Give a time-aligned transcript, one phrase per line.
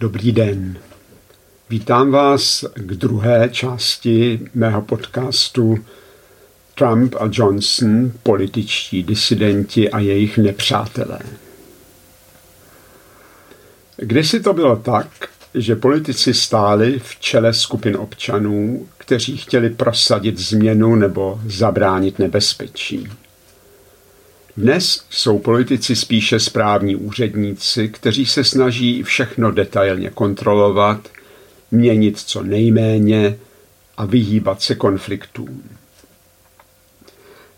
[0.00, 0.78] Dobrý den.
[1.70, 5.84] Vítám vás k druhé části mého podcastu
[6.74, 11.18] Trump a Johnson, političtí disidenti a jejich nepřátelé.
[13.96, 15.08] Kdysi to bylo tak,
[15.54, 23.08] že politici stáli v čele skupin občanů, kteří chtěli prosadit změnu nebo zabránit nebezpečí.
[24.56, 31.08] Dnes jsou politici spíše správní úředníci, kteří se snaží všechno detailně kontrolovat,
[31.70, 33.38] měnit co nejméně
[33.96, 35.62] a vyhýbat se konfliktům.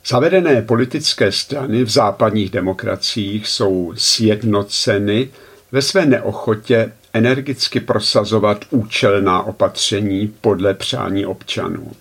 [0.06, 5.30] Zavedené politické strany v západních demokraciích jsou sjednoceny
[5.72, 11.92] ve své neochotě energicky prosazovat účelná opatření podle přání občanů.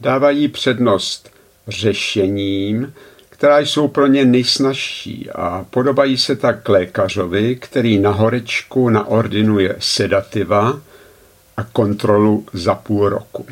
[0.00, 1.30] Dávají přednost
[1.68, 2.92] řešením,
[3.40, 10.80] která jsou pro ně nejsnažší a podobají se tak lékařovi, který na horečku naordinuje sedativa
[11.56, 13.46] a kontrolu za půl roku.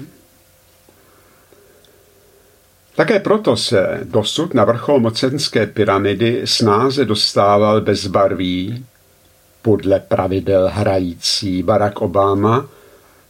[2.96, 8.86] Také proto se dosud na vrchol mocenské pyramidy snáze dostával bezbarví,
[9.62, 12.68] podle pravidel hrající Barack Obama,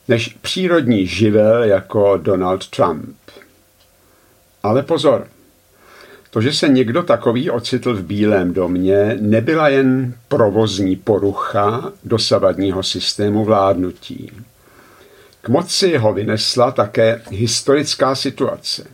[0.09, 3.17] než přírodní živel jako Donald Trump.
[4.62, 5.27] Ale pozor,
[6.31, 13.45] to, že se někdo takový ocitl v Bílém domě, nebyla jen provozní porucha dosavadního systému
[13.45, 14.31] vládnutí.
[15.41, 18.87] K moci ho vynesla také historická situace,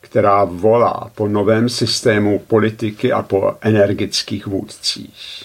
[0.00, 5.44] která volá po novém systému politiky a po energických vůdcích.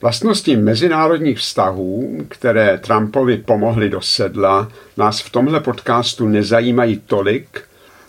[0.00, 7.62] Vlastnosti mezinárodních vztahů, které Trumpovi pomohly do sedla, nás v tomhle podcastu nezajímají tolik,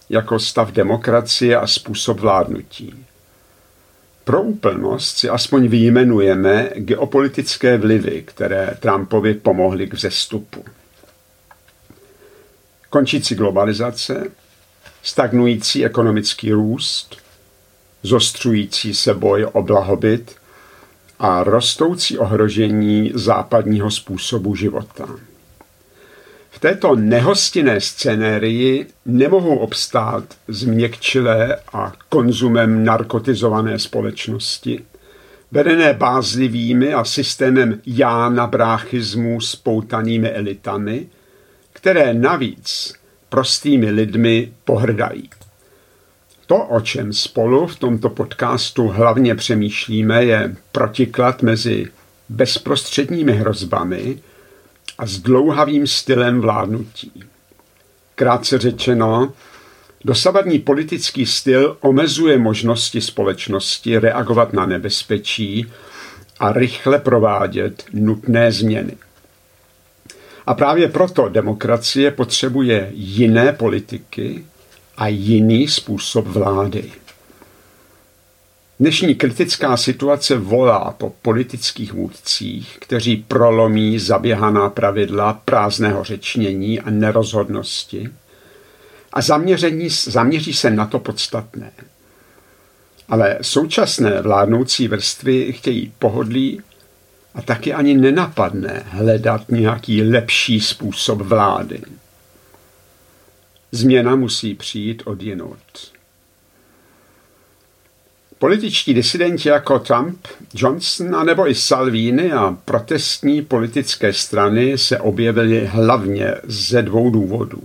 [0.10, 3.06] jako stav demokracie a způsob vládnutí.
[4.24, 10.66] Pro úplnost si aspoň vyjmenujeme geopolitické vlivy, které Trumpovi pomohly k vzestupu.
[12.90, 14.32] Končící globalizace,
[15.04, 17.18] stagnující ekonomický růst,
[18.04, 20.36] zostřující se boj o blahobyt
[21.20, 25.08] a rostoucí ohrožení západního způsobu života.
[26.58, 34.86] V této nehostinné scénérii nemohou obstát změkčilé a konzumem narkotizované společnosti,
[35.52, 41.08] vedené bázlivými a systémem já na bráchismu spoutanými elitami,
[41.74, 42.94] které navíc
[43.30, 45.30] prostými lidmi pohrdají.
[46.46, 51.88] To, o čem spolu v tomto podcastu hlavně přemýšlíme, je protiklad mezi
[52.30, 54.20] bezprostředními hrozbami
[54.98, 57.24] a s dlouhavým stylem vládnutí.
[58.16, 59.34] Krátce řečeno,
[60.06, 65.66] dosavadní politický styl omezuje možnosti společnosti reagovat na nebezpečí
[66.40, 68.98] a rychle provádět nutné změny.
[70.46, 74.46] A právě proto demokracie potřebuje jiné politiky
[74.98, 76.92] a jiný způsob vlády.
[78.80, 88.10] Dnešní kritická situace volá po politických vůdcích, kteří prolomí zaběhaná pravidla prázdného řečnění a nerozhodnosti
[89.14, 91.72] a zaměření, zaměří se na to podstatné.
[93.10, 96.62] Ale současné vládnoucí vrstvy chtějí pohodlí
[97.36, 101.82] a taky ani nenapadne hledat nějaký lepší způsob vlády.
[103.72, 105.97] Změna musí přijít od jinot.
[108.40, 115.66] Političtí disidenti jako Trump, Johnson a nebo i Salvini a protestní politické strany se objevily
[115.66, 117.64] hlavně ze dvou důvodů.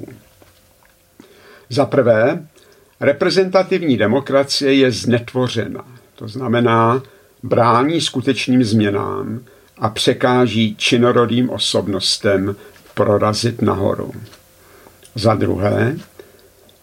[1.68, 2.46] Za prvé,
[3.00, 5.84] reprezentativní demokracie je znetvořena,
[6.14, 7.02] to znamená
[7.42, 9.40] brání skutečným změnám
[9.78, 12.56] a překáží činorodým osobnostem
[12.94, 14.12] prorazit nahoru.
[15.14, 15.96] Za druhé,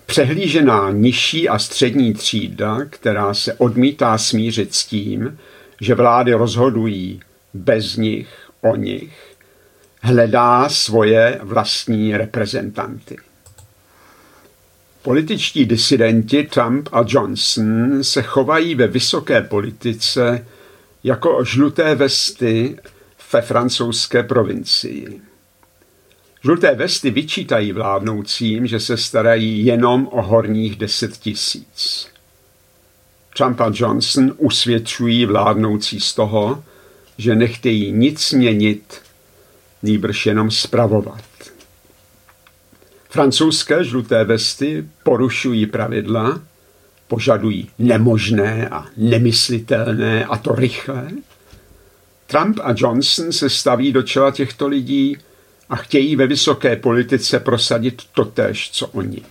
[0.09, 5.37] přehlížená nižší a střední třída, která se odmítá smířit s tím,
[5.81, 7.21] že vlády rozhodují
[7.53, 9.35] bez nich, o nich,
[10.01, 13.17] hledá svoje vlastní reprezentanty.
[15.01, 20.45] Političtí disidenti Trump a Johnson se chovají ve vysoké politice
[21.03, 22.79] jako žluté vesty
[23.33, 25.28] ve francouzské provincii.
[26.43, 32.07] Žluté vesty vyčítají vládnoucím, že se starají jenom o horních deset tisíc.
[33.37, 36.63] Trump a Johnson usvědčují vládnoucí z toho,
[37.17, 39.01] že nechtějí nic měnit,
[39.83, 41.23] nýbrž jenom spravovat.
[43.09, 46.41] Francouzské žluté vesty porušují pravidla,
[47.07, 51.11] požadují nemožné a nemyslitelné, a to rychle,
[52.27, 55.17] Trump a Johnson se staví do čela těchto lidí
[55.69, 59.21] a chtějí ve vysoké politice prosadit totéž, co oni.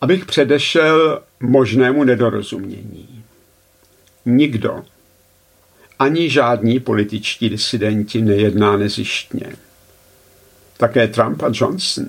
[0.00, 3.24] Abych předešel možnému nedorozumění.
[4.26, 4.84] Nikdo,
[5.98, 9.56] ani žádní političtí disidenti nejedná nezištně.
[10.76, 12.06] Také Trump a Johnson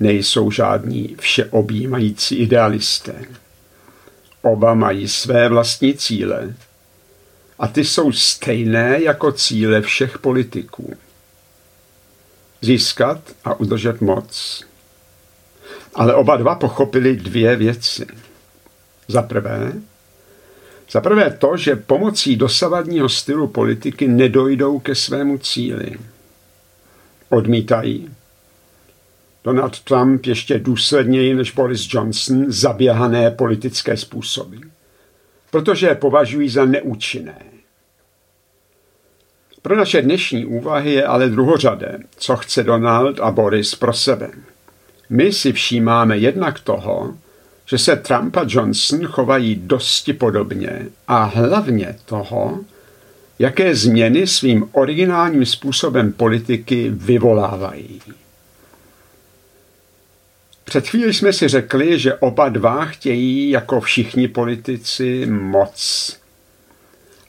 [0.00, 3.24] nejsou žádní všeobjímající idealisté.
[4.42, 6.54] Oba mají své vlastní cíle
[7.62, 10.96] a ty jsou stejné jako cíle všech politiků.
[12.60, 14.64] Získat a udržet moc.
[15.94, 18.06] Ale oba dva pochopili dvě věci.
[19.08, 19.72] Za prvé,
[20.90, 25.96] za prvé to, že pomocí dosavadního stylu politiky nedojdou ke svému cíli.
[27.28, 28.14] Odmítají.
[29.44, 34.56] Donald Trump ještě důsledněji než Boris Johnson zaběhané politické způsoby,
[35.50, 37.51] protože je považují za neúčinné.
[39.62, 44.30] Pro naše dnešní úvahy je ale druhořadé, co chce Donald a Boris pro sebe.
[45.10, 47.14] My si všímáme jednak toho,
[47.66, 52.60] že se Trump a Johnson chovají dosti podobně a hlavně toho,
[53.38, 58.00] jaké změny svým originálním způsobem politiky vyvolávají.
[60.64, 66.21] Před chvíli jsme si řekli, že oba dva chtějí, jako všichni politici, moc.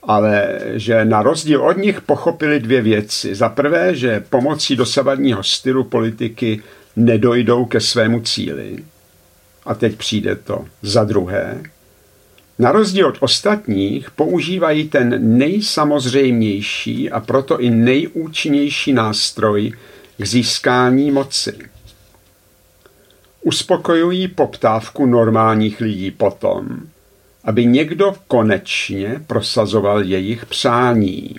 [0.08, 3.36] Ale že na rozdíl od nich pochopili dvě věci.
[3.36, 6.64] Za prvé, že pomocí dosavadního stylu politiky
[6.96, 8.78] nedojdou ke svému cíli.
[9.66, 10.66] A teď přijde to.
[10.82, 11.64] Za druhé,
[12.60, 19.74] na rozdíl od ostatních používají ten nejsamozřejmější a proto i nejúčinnější nástroj
[20.18, 21.54] k získání moci.
[23.42, 26.68] Uspokojují poptávku normálních lidí potom,
[27.44, 31.36] aby někdo konečně prosazoval jejich přání.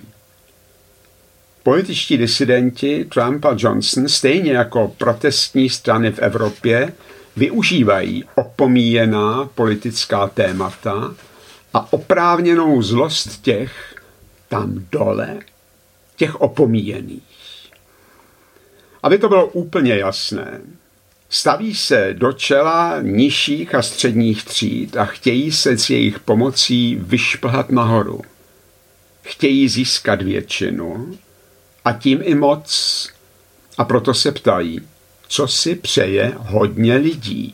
[1.62, 6.92] Političtí disidenti Trump a Johnson, stejně jako protestní strany v Evropě,
[7.36, 11.14] využívají opomíjená politická témata
[11.74, 13.94] a oprávněnou zlost těch
[14.48, 15.38] tam dole,
[16.16, 17.22] těch opomíjených.
[19.02, 20.60] Aby to bylo úplně jasné,
[21.34, 27.70] staví se do čela nižších a středních tříd a chtějí se s jejich pomocí vyšplhat
[27.70, 28.22] nahoru.
[29.22, 31.18] Chtějí získat většinu
[31.84, 33.08] a tím i moc.
[33.78, 34.80] A proto se ptají,
[35.28, 37.52] co si přeje hodně lidí.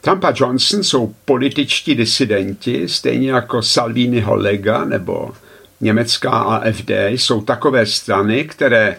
[0.00, 5.32] Trump a Johnson jsou političtí disidenti, stejně jako Salviniho Lega nebo
[5.80, 8.96] německá AFD, jsou takové strany, které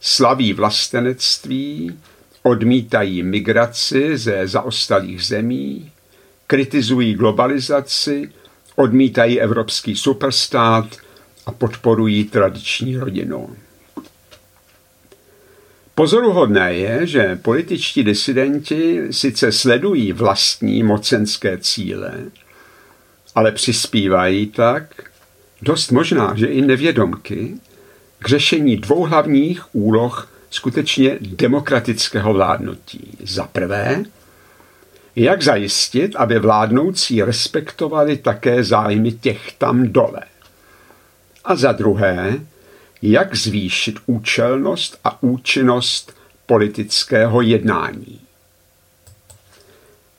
[0.00, 1.98] slaví vlastenectví,
[2.46, 5.92] odmítají migraci ze zaostalých zemí,
[6.46, 8.32] kritizují globalizaci,
[8.76, 10.96] odmítají evropský superstát
[11.46, 13.56] a podporují tradiční rodinu.
[15.94, 22.14] Pozoruhodné je, že političtí disidenti sice sledují vlastní mocenské cíle,
[23.34, 25.10] ale přispívají tak,
[25.62, 27.54] dost možná, že i nevědomky,
[28.18, 33.18] k řešení dvou hlavních úloh skutečně demokratického vládnutí.
[33.22, 34.04] Za prvé,
[35.16, 40.20] jak zajistit, aby vládnoucí respektovali také zájmy těch tam dole.
[41.44, 42.38] A za druhé,
[43.02, 48.20] jak zvýšit účelnost a účinnost politického jednání.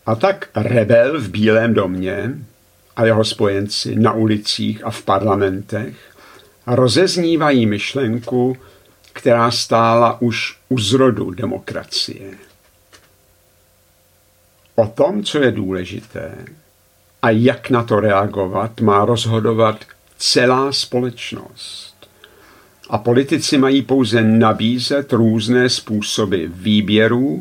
[0.06, 2.34] A tak rebel v Bílém domě
[2.96, 5.96] a jeho spojenci na ulicích a v parlamentech
[6.68, 8.58] rozeznívají myšlenku,
[9.16, 12.34] která stála už u zrodu demokracie.
[14.76, 16.46] O tom, co je důležité
[17.22, 19.86] a jak na to reagovat, má rozhodovat
[20.18, 22.10] celá společnost
[22.90, 27.40] a politici mají pouze nabízet různé způsoby výběrů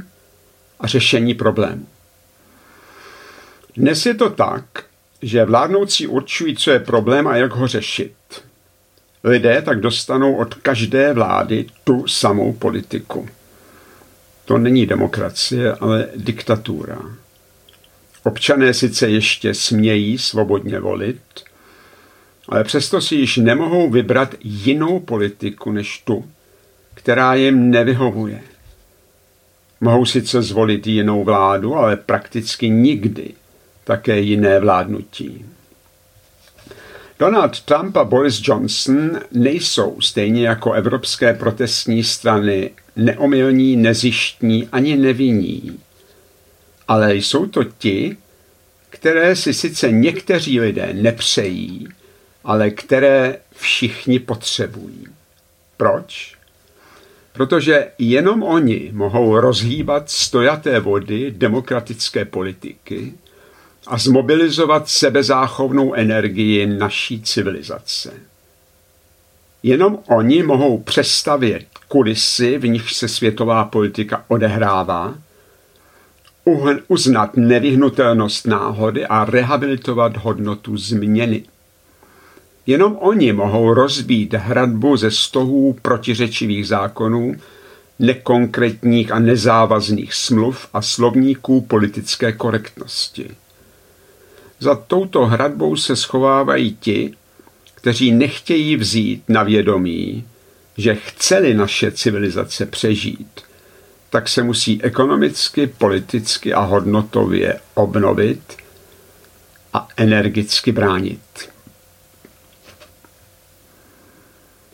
[0.81, 1.87] a řešení problémů.
[3.76, 4.64] Dnes je to tak,
[5.23, 8.14] že vládnoucí určují, co je problém a jak ho řešit.
[9.25, 13.28] Lidé tak dostanou od každé vlády tu samou politiku.
[14.45, 16.99] To není demokracie, ale diktatura.
[18.25, 21.21] Občané sice ještě smějí svobodně volit,
[22.49, 26.25] ale přesto si již nemohou vybrat jinou politiku než tu,
[26.95, 28.40] která jim nevyhovuje.
[29.81, 33.35] Mohou sice zvolit jinou vládu, ale prakticky nikdy
[33.85, 35.45] také jiné vládnutí.
[37.18, 45.80] Donald Trump a Boris Johnson nejsou stejně jako evropské protestní strany neomylní, nezištní ani nevinní,
[46.88, 48.16] ale jsou to ti,
[48.90, 51.88] které si sice někteří lidé nepřejí,
[52.44, 55.06] ale které všichni potřebují.
[55.76, 56.37] Proč?
[57.33, 63.14] Protože jenom oni mohou rozhýbat stojaté vody demokratické politiky
[63.87, 68.12] a zmobilizovat sebezáchovnou energii naší civilizace.
[69.62, 75.14] Jenom oni mohou přestavět kulisy, v nich se světová politika odehrává,
[76.88, 81.43] uznat nevyhnutelnost náhody a rehabilitovat hodnotu změny.
[82.67, 87.35] Jenom oni mohou rozbít hradbu ze stohů protiřečivých zákonů,
[87.99, 93.31] nekonkrétních a nezávazných smluv a slovníků politické korektnosti.
[94.58, 97.14] Za touto hradbou se schovávají ti,
[97.75, 100.25] kteří nechtějí vzít na vědomí,
[100.76, 103.40] že chceli naše civilizace přežít,
[104.11, 108.56] tak se musí ekonomicky, politicky a hodnotově obnovit
[109.73, 111.20] a energicky bránit.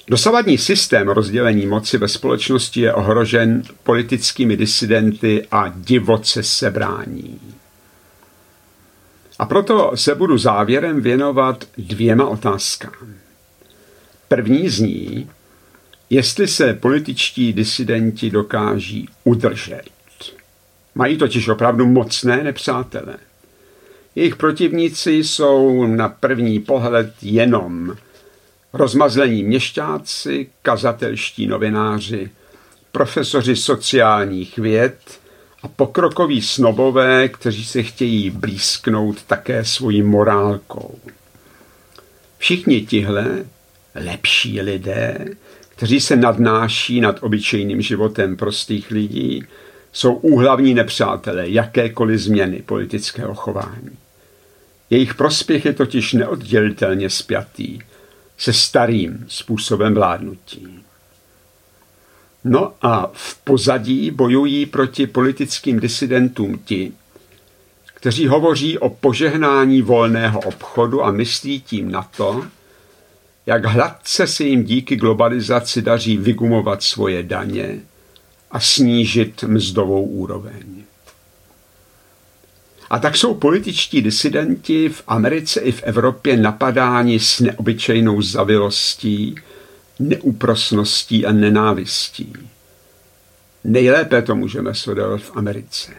[0.08, 7.40] Dosavadní systém rozdělení moci ve společnosti je ohrožen politickými disidenty a divoce se brání.
[9.40, 13.14] A proto se budu závěrem věnovat dvěma otázkám.
[14.28, 15.30] První z ní,
[16.10, 19.82] jestli se političtí disidenti dokáží udržet.
[20.94, 23.16] Mají totiž opravdu mocné nepřátele.
[24.14, 27.96] Jejich protivníci jsou na první pohled jenom
[28.72, 32.30] rozmazlení měšťáci, kazatelští novináři,
[32.92, 35.19] profesoři sociálních věd
[35.62, 40.98] a pokrokoví snobové, kteří se chtějí blízknout také svojí morálkou.
[42.38, 43.44] Všichni tihle
[43.94, 45.26] lepší lidé,
[45.68, 49.44] kteří se nadnáší nad obyčejným životem prostých lidí,
[49.92, 53.98] jsou úhlavní nepřátelé jakékoliv změny politického chování.
[54.90, 57.78] Jejich prospěch je totiž neoddělitelně spjatý
[58.38, 60.80] se starým způsobem vládnutí.
[62.44, 66.92] No a v pozadí bojují proti politickým disidentům ti,
[67.94, 72.44] kteří hovoří o požehnání volného obchodu a myslí tím na to,
[73.46, 77.80] jak hladce se jim díky globalizaci daří vygumovat svoje daně
[78.50, 80.82] a snížit mzdovou úroveň.
[82.90, 89.34] A tak jsou političtí disidenti v Americe i v Evropě napadáni s neobyčejnou zavilostí,
[90.00, 92.32] neúprosností a nenávistí.
[93.64, 95.92] Nejlépe to můžeme sledovat v Americe.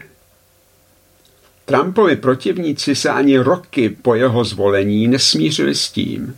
[1.64, 6.36] Trumpovi protivníci se ani roky po jeho zvolení nesmířili s tím,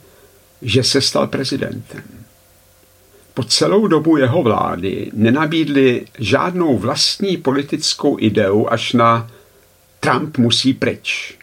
[0.62, 2.02] že se stal prezidentem.
[3.34, 9.30] Po celou dobu jeho vlády nenabídli žádnou vlastní politickou ideu až na
[10.00, 11.38] Trump musí pryč.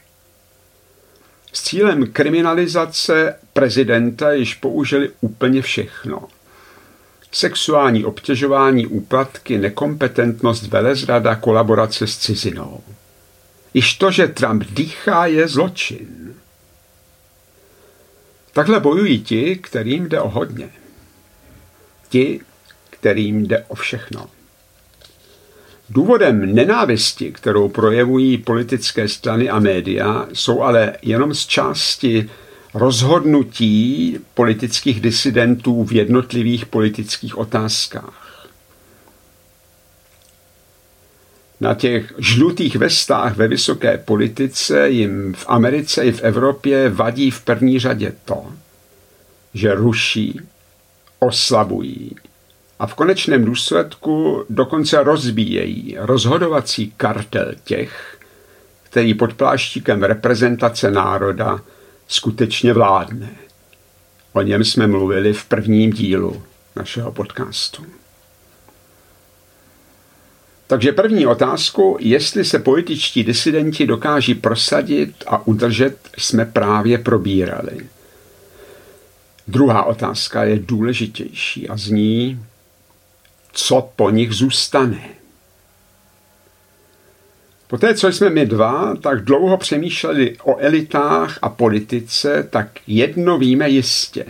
[1.54, 6.28] S cílem kriminalizace prezidenta již použili úplně všechno.
[7.32, 12.84] Sexuální obtěžování, úplatky, nekompetentnost, velezrada, kolaborace s cizinou.
[13.74, 16.36] Již to, že Trump dýchá, je zločin.
[18.54, 20.70] Takhle bojují ti, kterým jde o hodně.
[22.10, 22.40] Ti,
[22.90, 24.30] kterým jde o všechno.
[25.94, 32.30] Důvodem nenávisti, kterou projevují politické strany a média, jsou ale jenom z části
[32.74, 38.48] rozhodnutí politických disidentů v jednotlivých politických otázkách.
[41.60, 47.42] Na těch žlutých vestách ve vysoké politice jim v Americe i v Evropě vadí v
[47.42, 48.54] první řadě to,
[49.54, 50.40] že ruší,
[51.20, 52.16] oslabují
[52.82, 58.20] a v konečném důsledku dokonce rozbíjejí rozhodovací kartel těch,
[58.84, 61.62] který pod pláštíkem reprezentace národa
[62.08, 63.30] skutečně vládne.
[64.34, 66.44] O něm jsme mluvili v prvním dílu
[66.76, 67.86] našeho podcastu.
[70.68, 77.88] Takže první otázku, jestli se političtí disidenti dokáží prosadit a udržet, jsme právě probírali.
[79.48, 82.46] Druhá otázka je důležitější a zní,
[83.54, 85.10] co po nich zůstane.
[87.68, 93.70] Poté, co jsme my dva tak dlouho přemýšleli o elitách a politice, tak jedno víme
[93.70, 94.26] jistě.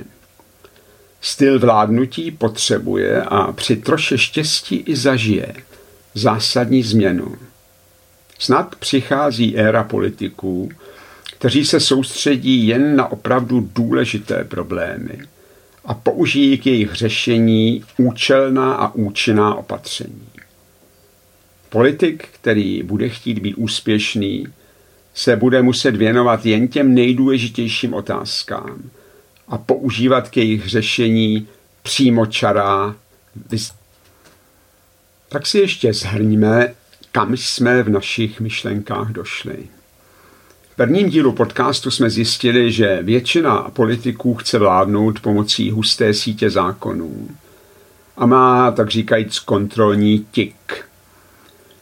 [1.21, 5.53] Styl vládnutí potřebuje a při troše štěstí i zažije
[6.13, 7.35] zásadní změnu.
[8.39, 10.69] Snad přichází éra politiků,
[11.37, 15.19] kteří se soustředí jen na opravdu důležité problémy–
[15.85, 20.27] a použijí k jejich řešení účelná a účinná opatření.
[21.69, 24.47] Politik, který bude chtít být úspěšný,
[25.13, 28.89] se bude muset věnovat jen těm nejdůležitějším otázkám
[29.47, 31.47] a používat k jejich řešení
[31.83, 32.95] přímo čará.
[35.29, 36.73] Tak si ještě zhrníme,
[37.11, 39.57] kam jsme v našich myšlenkách došli.
[40.71, 47.27] V prvním dílu podcastu jsme zjistili, že většina politiků chce vládnout pomocí husté sítě zákonů
[48.17, 50.85] a má, tak říkajíc, kontrolní tik.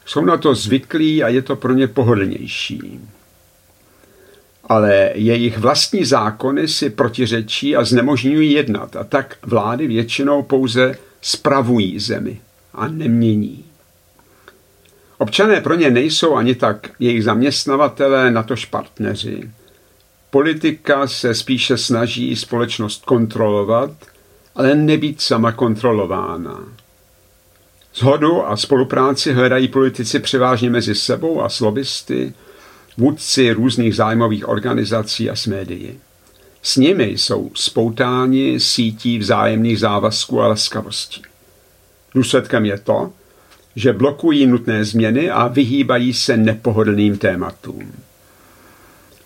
[0.06, 3.00] Jsou na to zvyklí a je to pro ně pohodlnější.
[4.64, 12.00] Ale jejich vlastní zákony si protiřečí a znemožňují jednat a tak vlády většinou pouze spravují
[12.00, 12.42] zemi
[12.74, 13.69] a nemění.
[15.20, 19.50] Občané pro ně nejsou ani tak jejich zaměstnavatelé, natož partneři.
[20.30, 23.92] Politika se spíše snaží společnost kontrolovat,
[24.56, 26.64] ale nebýt sama kontrolována.
[27.96, 32.34] Zhodu a spolupráci hledají politici převážně mezi sebou a slobisty,
[32.98, 36.00] vůdci různých zájmových organizací a s médií.
[36.62, 41.22] S nimi jsou spoutáni sítí vzájemných závazků a laskavostí.
[42.16, 43.12] Důsledkem je to,
[43.80, 47.92] že blokují nutné změny a vyhýbají se nepohodlným tématům.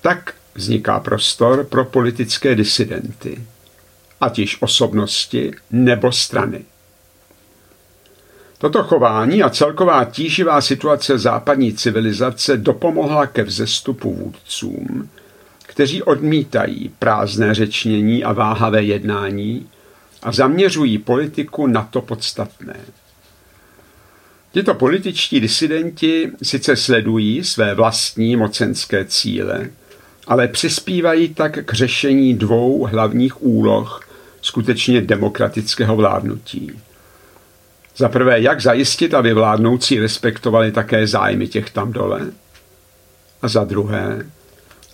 [0.01, 3.43] Tak vzniká prostor pro politické disidenty,
[4.21, 6.65] ať již osobnosti nebo strany.
[8.57, 15.09] Toto chování a celková tíživá situace západní civilizace dopomohla ke vzestupu vůdcům,
[15.65, 19.69] kteří odmítají prázdné řečnění a váhavé jednání
[20.23, 22.75] a zaměřují politiku na to podstatné.
[24.53, 29.69] Tito političtí disidenti sice sledují své vlastní mocenské cíle,
[30.27, 34.07] ale přispívají tak k řešení dvou hlavních úloh
[34.41, 36.71] skutečně demokratického vládnutí.
[37.97, 42.31] Za prvé, jak zajistit, aby vládnoucí respektovali také zájmy těch tam dole?
[43.41, 44.25] A za druhé,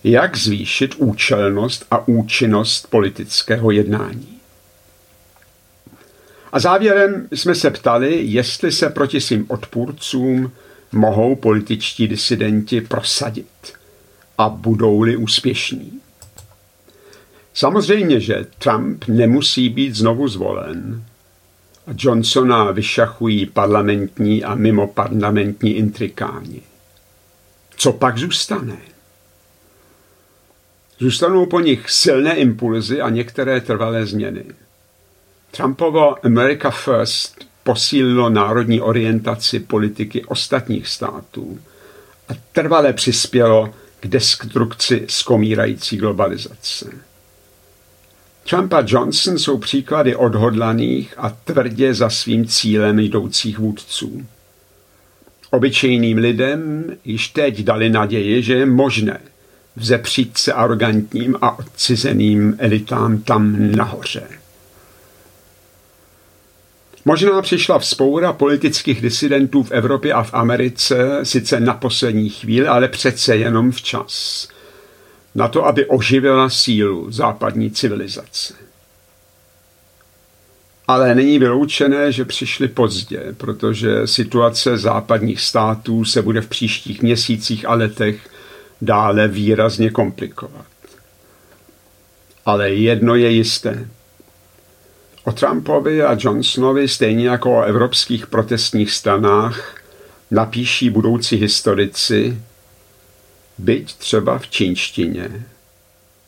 [0.03, 4.38] jak zvýšit účelnost a účinnost politického jednání?
[6.51, 10.51] A závěrem jsme se ptali, jestli se proti svým odpůrcům
[10.91, 13.73] mohou političtí disidenti prosadit
[14.37, 15.99] a budou-li úspěšní.
[17.53, 21.03] Samozřejmě, že Trump nemusí být znovu zvolen
[21.87, 26.61] a Johnsona vyšachují parlamentní a mimo parlamentní intrikáni.
[27.75, 28.77] Co pak zůstane?
[30.99, 34.43] Zůstanou po nich silné impulzy a některé trvalé změny.
[35.51, 41.59] Trumpovo America First posílilo národní orientaci politiky ostatních států
[42.29, 46.89] a trvale přispělo k destrukci skomírající globalizace.
[48.49, 54.25] Trump a Johnson jsou příklady odhodlaných a tvrdě za svým cílem jdoucích vůdců.
[55.51, 59.19] Obyčejným lidem již teď dali naději, že je možné
[59.75, 64.27] vzepřít se arrogantním a odcizeným elitám tam nahoře.
[67.09, 72.87] Možná přišla vzpoura politických disidentů v Evropě a v Americe, sice na poslední chvíli, ale
[72.87, 74.47] přece jenom včas.
[75.35, 78.53] Na to, aby oživila sílu západní civilizace.
[80.87, 87.65] Ale není vyloučené, že přišli pozdě, protože situace západních států se bude v příštích měsících
[87.65, 88.29] a letech
[88.81, 90.65] dále výrazně komplikovat.
[92.45, 93.87] Ale jedno je jisté.
[95.29, 99.75] O Trumpovi a Johnsonovi, stejně jako o evropských protestních stranách,
[100.31, 102.41] napíší budoucí historici,
[103.57, 105.45] byť třeba v čínštině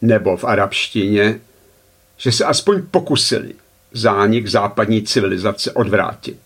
[0.01, 1.39] nebo v arabštině,
[2.17, 3.53] že se aspoň pokusili
[3.91, 6.39] zánik západní civilizace odvrátit.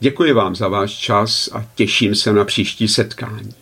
[0.00, 3.54] Děkuji vám za váš čas a těším se na příští setkání.